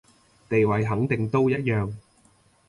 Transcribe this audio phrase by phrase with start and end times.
[0.49, 1.93] 地位肯定都一樣